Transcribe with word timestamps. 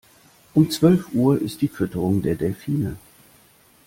Um 0.55 0.71
zwölf 0.71 1.13
Uhr 1.13 1.39
ist 1.39 1.61
die 1.61 1.67
Fütterung 1.67 2.23
der 2.23 2.33
Delfine. 2.33 2.97